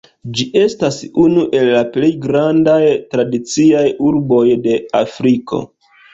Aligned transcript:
Ĝi 0.37 0.45
estas 0.59 0.95
unu 1.23 1.43
el 1.57 1.69
la 1.75 1.81
plej 1.97 2.09
grandaj 2.23 2.79
tradiciaj 3.13 3.85
urboj 4.09 4.43
de 4.67 4.81
Afriko. 5.05 5.63